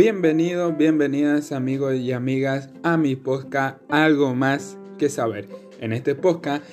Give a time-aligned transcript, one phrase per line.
[0.00, 5.46] Bienvenidos, bienvenidas amigos y amigas a mi podcast Algo más que saber.
[5.78, 6.64] En este podcast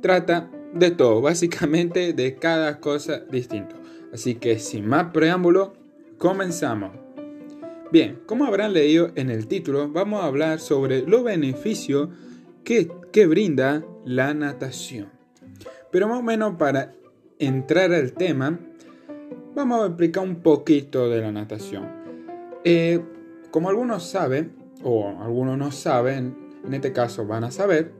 [0.00, 3.76] trata de todo, básicamente de cada cosa distinto.
[4.12, 5.74] Así que sin más preámbulo,
[6.18, 6.90] comenzamos.
[7.92, 12.08] Bien, como habrán leído en el título, vamos a hablar sobre los beneficios
[12.64, 15.10] que, que brinda la natación.
[15.92, 16.92] Pero más o menos para
[17.38, 18.58] entrar al tema,
[19.54, 21.93] vamos a explicar un poquito de la natación.
[22.64, 23.00] Eh,
[23.50, 27.92] como algunos saben, o algunos no saben, en este caso van a saber,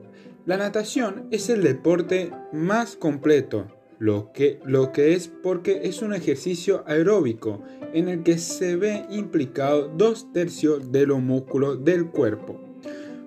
[0.45, 3.67] la natación es el deporte más completo,
[3.99, 9.05] lo que, lo que es porque es un ejercicio aeróbico en el que se ve
[9.09, 12.59] implicado dos tercios de los músculos del cuerpo,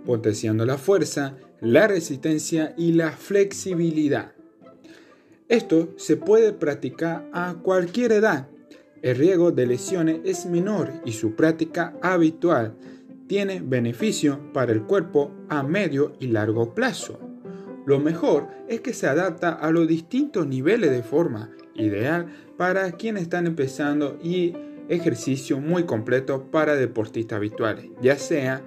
[0.04, 4.32] potenciando la fuerza, la resistencia y la flexibilidad.
[5.48, 8.48] Esto se puede practicar a cualquier edad.
[9.02, 12.74] El riesgo de lesiones es menor y su práctica habitual
[13.28, 17.20] tiene beneficio para el cuerpo a medio y largo plazo.
[17.86, 23.22] Lo mejor es que se adapta a los distintos niveles de forma, ideal para quienes
[23.22, 24.54] están empezando y
[24.88, 28.62] ejercicio muy completo para deportistas habituales, ya sea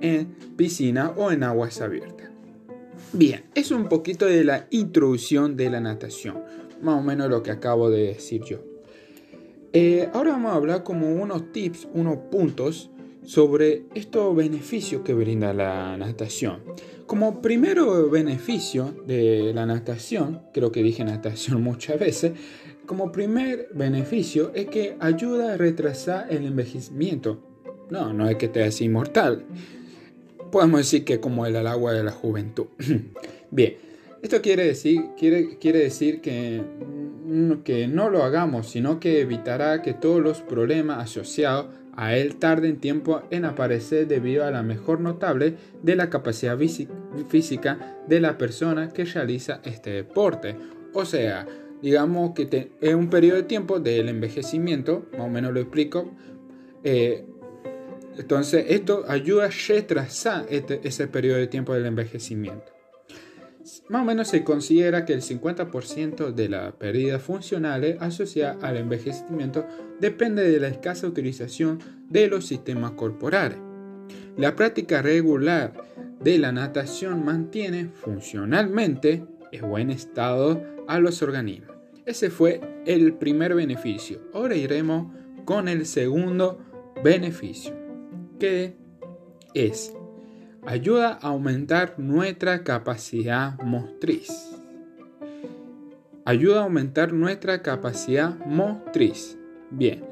[0.00, 2.28] en piscina o en aguas abiertas.
[3.12, 6.44] Bien, es un poquito de la introducción de la natación,
[6.82, 8.69] más o menos lo que acabo de decir yo.
[9.72, 12.90] Eh, ahora vamos a hablar como unos tips, unos puntos
[13.22, 16.60] sobre estos beneficios que brinda la natación.
[17.06, 22.32] Como primero beneficio de la natación, creo que dije natación muchas veces,
[22.86, 27.40] como primer beneficio es que ayuda a retrasar el envejecimiento.
[27.90, 29.44] No, no es que te hace inmortal
[30.50, 32.66] podemos decir que como el agua de la juventud.
[33.50, 33.76] Bien,
[34.22, 36.62] esto quiere decir, quiere, quiere decir que,
[37.24, 42.36] mm, que no lo hagamos, sino que evitará que todos los problemas asociados a él
[42.36, 46.58] tarden tiempo en aparecer debido a la mejor notable de la capacidad
[47.28, 50.56] física de la persona que realiza este deporte.
[50.94, 51.46] O sea,
[51.82, 56.10] digamos que es un periodo de tiempo del envejecimiento, más o menos lo explico,
[56.84, 57.24] eh,
[58.16, 62.79] entonces, esto ayuda a retrasar este, ese periodo de tiempo del envejecimiento.
[63.88, 69.66] Más o menos se considera que el 50% de la pérdida funcional asociada al envejecimiento
[70.00, 71.78] depende de la escasa utilización
[72.08, 73.58] de los sistemas corporales.
[74.36, 75.72] La práctica regular
[76.20, 81.76] de la natación mantiene funcionalmente en buen estado a los organismos.
[82.06, 84.20] Ese fue el primer beneficio.
[84.32, 86.58] Ahora iremos con el segundo
[87.02, 87.74] beneficio
[88.38, 88.74] que
[89.54, 89.94] es
[90.66, 94.56] ayuda a aumentar nuestra capacidad motriz.
[96.24, 99.38] Ayuda a aumentar nuestra capacidad motriz.
[99.70, 100.04] Bien,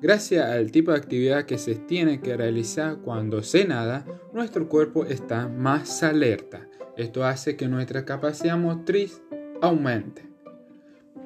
[0.00, 5.04] gracias al tipo de actividad que se tiene que realizar cuando se nada, nuestro cuerpo
[5.04, 6.66] está más alerta.
[6.96, 9.20] Esto hace que nuestra capacidad motriz
[9.60, 10.22] aumente.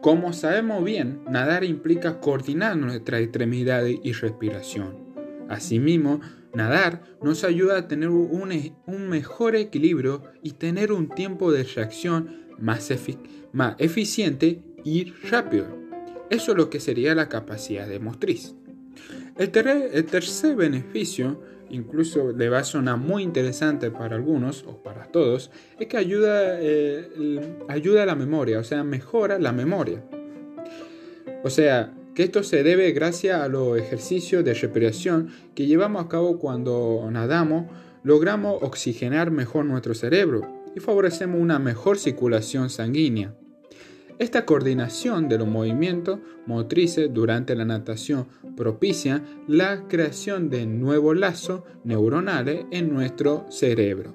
[0.00, 4.96] Como sabemos bien, nadar implica coordinar nuestras extremidades y respiración.
[5.48, 6.20] Asimismo,
[6.54, 12.46] nadar nos ayuda a tener un, e, mejor equilibrio y tener un tiempo de reacción
[12.58, 12.90] más,
[13.78, 15.66] eficiente y rápido.
[16.30, 18.54] Eso es lo que sería la capacidad de motriz.
[19.36, 21.40] El, tercer beneficio,
[21.70, 26.58] incluso le va a sonar muy interesante para algunos o para todos, es que ayuda,
[26.60, 30.04] eh, ayuda a la memoria, o sea, mejora la memoria.
[31.42, 36.38] O sea, esto se debe gracias a los ejercicios de respiración que llevamos a cabo
[36.38, 37.66] cuando nadamos,
[38.02, 40.42] logramos oxigenar mejor nuestro cerebro
[40.74, 43.34] y favorecemos una mejor circulación sanguínea.
[44.18, 51.62] Esta coordinación de los movimientos motrices durante la natación propicia la creación de nuevos lazos
[51.84, 54.14] neuronales en nuestro cerebro.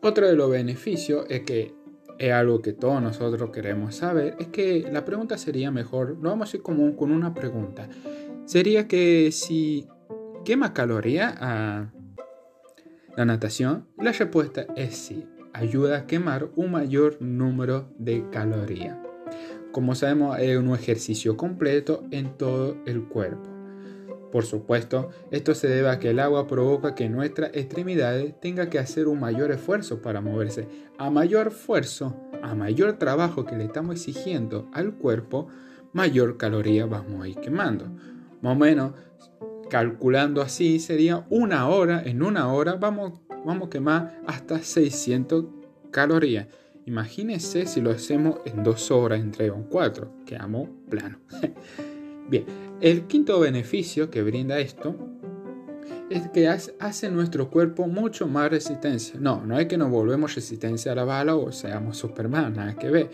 [0.00, 1.74] Otro de los beneficios es que
[2.18, 6.52] es algo que todos nosotros queremos saber, es que la pregunta sería mejor, lo vamos
[6.52, 7.88] a ir como con una pregunta.
[8.44, 9.88] Sería que si
[10.44, 11.92] quema caloría a
[13.16, 18.96] la natación, la respuesta es sí, ayuda a quemar un mayor número de calorías.
[19.72, 23.55] Como sabemos, es un ejercicio completo en todo el cuerpo.
[24.32, 28.78] Por supuesto, esto se debe a que el agua provoca que nuestras extremidades tengan que
[28.78, 30.68] hacer un mayor esfuerzo para moverse.
[30.98, 35.48] A mayor esfuerzo, a mayor trabajo que le estamos exigiendo al cuerpo,
[35.92, 37.86] mayor caloría vamos a ir quemando.
[38.42, 38.92] Más o menos,
[39.70, 45.46] calculando así, sería una hora, en una hora vamos, vamos a quemar hasta 600
[45.90, 46.48] calorías.
[46.84, 51.18] Imagínense si lo hacemos en dos horas, entre un cuatro, quedamos plano.
[52.28, 52.44] Bien,
[52.80, 54.96] el quinto beneficio que brinda esto
[56.10, 59.18] es que hace nuestro cuerpo mucho más resistencia.
[59.20, 62.90] No, no es que nos volvemos resistencia a la bala o seamos Superman, nada que
[62.90, 63.10] ver,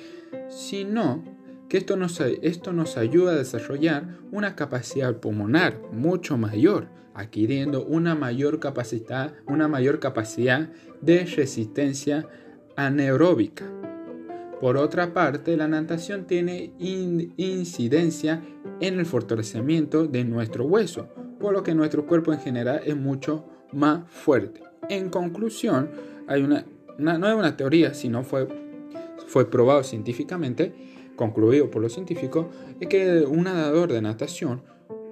[0.49, 1.25] sino
[1.69, 8.15] que esto nos, esto nos ayuda a desarrollar una capacidad pulmonar mucho mayor, adquiriendo una
[8.15, 10.71] mayor capacidad, una mayor capacidad
[11.01, 12.29] de resistencia
[12.77, 13.65] anaeróbica.
[14.63, 18.45] Por otra parte, la natación tiene incidencia
[18.79, 21.09] en el fortalecimiento de nuestro hueso,
[21.41, 24.63] por lo que nuestro cuerpo en general es mucho más fuerte.
[24.89, 25.91] En conclusión,
[26.29, 26.65] hay una,
[26.97, 28.47] no es una teoría, sino fue,
[29.27, 30.73] fue probado científicamente,
[31.17, 32.47] concluido por los científicos,
[32.79, 34.63] es que un nadador de natación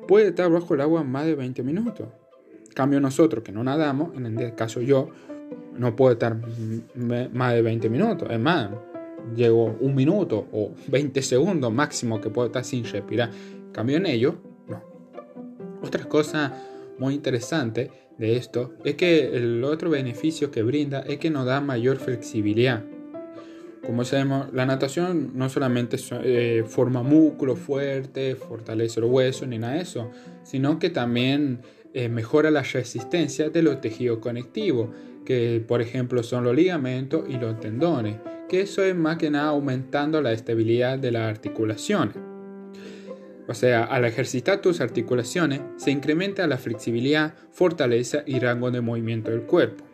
[0.06, 2.06] puede estar bajo el agua más de 20 minutos.
[2.72, 5.08] Cambio nosotros que no nadamos, en el caso yo,
[5.76, 6.36] no puedo estar
[7.32, 8.28] más de 20 minutos.
[8.30, 8.70] Es más,
[9.36, 13.30] llego un minuto o 20 segundos máximo que puedo estar sin respirar.
[13.72, 14.36] Cambio en ello,
[14.68, 14.82] no.
[15.82, 16.52] Otra cosa
[16.98, 21.60] muy interesante de esto es que el otro beneficio que brinda es que nos da
[21.60, 22.84] mayor flexibilidad.
[23.84, 29.74] Como sabemos, la natación no solamente eh, forma músculo fuerte, fortalece los huesos ni nada
[29.74, 30.10] de eso,
[30.44, 31.62] sino que también
[31.94, 34.90] eh, mejora la resistencia de los tejidos conectivos,
[35.24, 38.16] que por ejemplo son los ligamentos y los tendones,
[38.50, 42.16] que eso es más que nada aumentando la estabilidad de las articulaciones.
[43.46, 49.30] O sea, al ejercitar tus articulaciones se incrementa la flexibilidad, fortaleza y rango de movimiento
[49.30, 49.84] del cuerpo.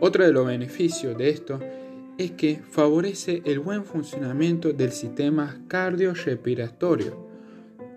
[0.00, 1.60] Otro de los beneficios de esto
[2.16, 7.28] es que favorece el buen funcionamiento del sistema cardiorrespiratorio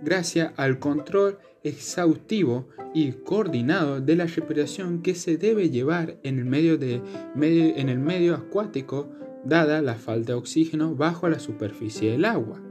[0.01, 6.45] gracias al control exhaustivo y coordinado de la respiración que se debe llevar en el
[6.45, 7.01] medio, de,
[7.35, 9.09] en el medio acuático
[9.44, 12.61] dada la falta de oxígeno bajo la superficie del agua.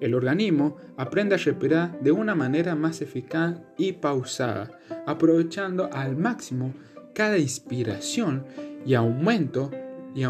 [0.00, 6.74] El organismo aprende a respirar de una manera más eficaz y pausada, aprovechando al máximo
[7.14, 8.44] cada inspiración
[8.84, 9.70] y, aumento,
[10.14, 10.22] y,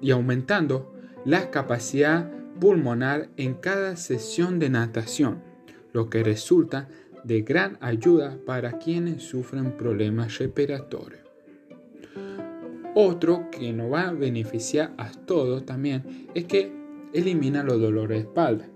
[0.00, 0.94] y aumentando
[1.24, 5.42] la capacidad pulmonar en cada sesión de natación,
[5.92, 6.88] lo que resulta
[7.24, 11.20] de gran ayuda para quienes sufren problemas respiratorios.
[12.94, 16.72] Otro que nos va a beneficiar a todos también es que
[17.14, 18.68] elimina los dolores de espalda.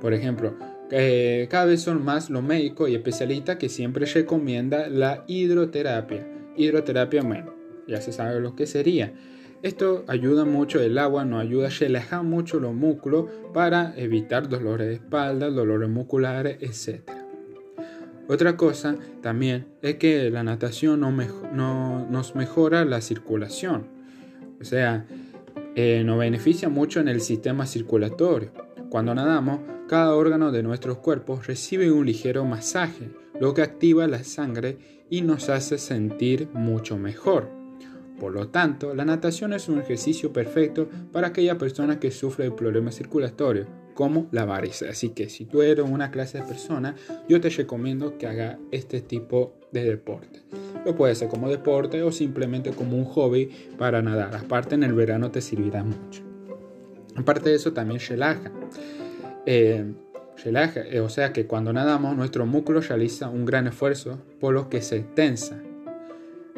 [0.00, 0.56] Por ejemplo,
[0.90, 6.26] eh, cada vez son más los médicos y especialistas que siempre recomienda la hidroterapia.
[6.56, 7.54] Hidroterapia, bueno,
[7.86, 9.12] ya se sabe lo que sería.
[9.66, 14.86] Esto ayuda mucho, el agua nos ayuda a relajar mucho los músculos para evitar dolores
[14.86, 17.00] de espalda, dolores musculares, etc.
[18.28, 23.88] Otra cosa también es que la natación no, nos mejora la circulación.
[24.60, 25.04] O sea,
[25.74, 28.52] eh, nos beneficia mucho en el sistema circulatorio.
[28.88, 33.10] Cuando nadamos, cada órgano de nuestros cuerpos recibe un ligero masaje,
[33.40, 34.78] lo que activa la sangre
[35.10, 37.65] y nos hace sentir mucho mejor.
[38.18, 42.50] Por lo tanto, la natación es un ejercicio perfecto para aquella persona que sufre de
[42.50, 44.90] problemas circulatorios, como la varices.
[44.90, 46.94] Así que si tú eres una clase de persona,
[47.28, 50.42] yo te recomiendo que haga este tipo de deporte.
[50.84, 54.34] Lo puedes hacer como deporte o simplemente como un hobby para nadar.
[54.36, 56.22] Aparte en el verano te servirá mucho.
[57.16, 58.50] Aparte de eso también relaja.
[59.46, 59.84] Eh,
[60.44, 64.68] relaja, eh, o sea que cuando nadamos nuestro músculo realiza un gran esfuerzo por lo
[64.68, 65.60] que se tensa.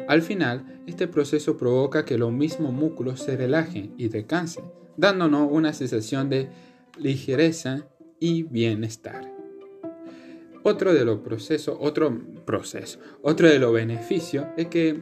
[0.09, 4.65] Al final, este proceso provoca que los mismos músculos se relajen y descansen,
[4.97, 6.49] dándonos una sensación de
[6.97, 7.87] ligereza
[8.19, 9.31] y bienestar.
[10.63, 14.99] Otro de los procesos, otro proceso, otro de los beneficios es que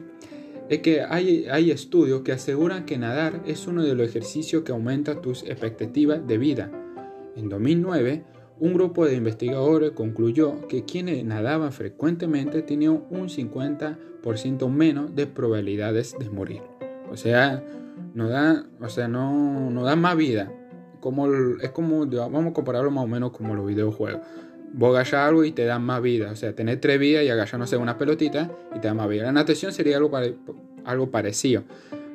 [0.68, 4.72] es que hay, hay estudios que aseguran que nadar es uno de los ejercicios que
[4.72, 6.70] aumenta tus expectativas de vida.
[7.34, 8.26] En 2009,
[8.60, 16.16] un grupo de investigadores concluyó que quienes nadaban frecuentemente tenían un 50% menos de probabilidades
[16.18, 16.62] de morir.
[17.10, 17.62] O sea,
[18.14, 20.52] no da, o sea, no, no da más vida.
[21.00, 21.28] Como,
[21.60, 24.20] es como, vamos a compararlo más o menos como los videojuegos
[24.72, 26.30] vos agarras algo y te da más vida.
[26.30, 29.08] O sea, tener tres vidas y agarrar, no sé, una pelotita y te da más
[29.08, 29.24] vida.
[29.24, 30.10] La natación sería algo,
[30.84, 31.64] algo parecido.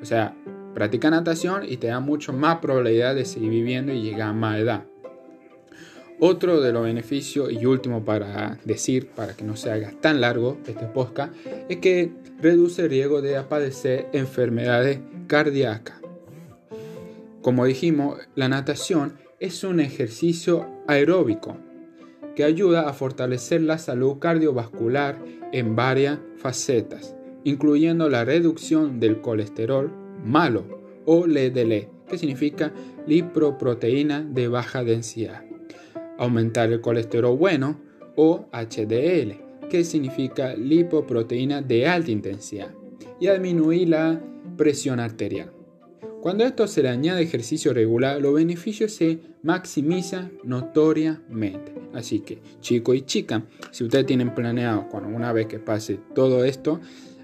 [0.02, 0.36] O sea,
[0.74, 4.60] practica natación y te da mucho más probabilidad de seguir viviendo y llegar a más
[4.60, 4.86] edad.
[6.26, 10.58] Otro de los beneficios y último para decir, para que no se haga tan largo
[10.66, 11.34] este podcast,
[11.68, 16.00] es que reduce el riesgo de padecer enfermedades cardíacas.
[17.42, 21.58] Como dijimos, la natación es un ejercicio aeróbico
[22.38, 25.20] que ayuda a fortalecer la salud cardiovascular
[25.52, 29.92] en varias facetas, incluyendo la reducción del colesterol
[30.24, 30.64] malo
[31.06, 32.72] o LDL, que significa
[33.08, 35.53] lipoproteína de baja densidad.
[36.18, 37.80] Aumentar el colesterol bueno
[38.16, 42.74] o HDL, que significa lipoproteína de alta intensidad,
[43.20, 44.22] y disminuir la
[44.58, 45.52] presión arterial.
[46.22, 51.74] Cuando esto se le añade ejercicio regular, los beneficios se maximizan notoriamente.
[51.94, 56.46] Así que, chico y chica, si ustedes tienen planeado, cuando una vez que pase todo
[56.46, 56.80] esto,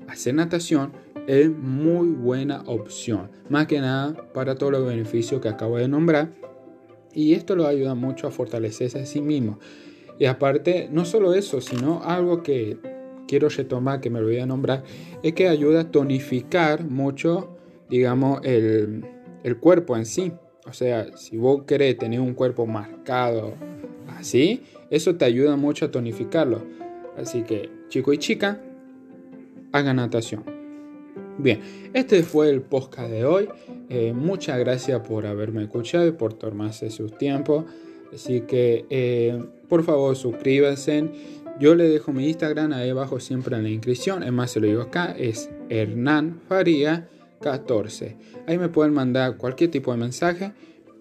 [0.09, 0.91] hacer natación
[1.27, 3.29] es muy buena opción.
[3.47, 6.31] Más que nada para todos los beneficios que acabo de nombrar.
[7.13, 9.59] Y esto lo ayuda mucho a fortalecerse a sí mismo.
[10.19, 12.77] Y aparte, no solo eso, sino algo que
[13.27, 14.83] quiero retomar, que me olvidé de nombrar,
[15.23, 17.55] es que ayuda a tonificar mucho
[17.89, 19.03] digamos, el,
[19.59, 20.31] cuerpo en sí.
[20.65, 23.55] O sea, si vos querés tener un cuerpo marcado
[24.17, 26.63] así, eso te ayuda mucho a tonificarlo.
[27.17, 28.61] Así que, chico y chica,
[29.71, 30.58] hagan natación.
[31.41, 31.61] Bien,
[31.93, 33.47] este fue el podcast de hoy.
[33.87, 37.65] Eh, muchas gracias por haberme escuchado y por tomarse su tiempo.
[38.13, 41.09] Así que, eh, por favor, suscríbanse.
[41.57, 44.21] Yo le dejo mi Instagram ahí abajo siempre en la inscripción.
[44.23, 45.15] Es más, se lo digo acá.
[45.17, 47.07] Es Hernán Faría
[47.39, 48.17] 14.
[48.45, 50.51] Ahí me pueden mandar cualquier tipo de mensaje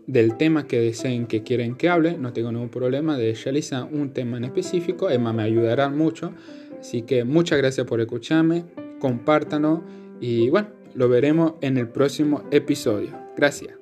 [0.07, 2.17] del tema que deseen que quieren que hable.
[2.17, 5.11] No tengo ningún problema de realizar un tema en específico.
[5.11, 6.33] Emma me ayudará mucho.
[6.79, 8.67] Así que muchas gracias por escucharme.
[9.01, 9.83] Compártanlo
[10.21, 13.11] y bueno, lo veremos en el próximo episodio.
[13.37, 13.78] Gracias.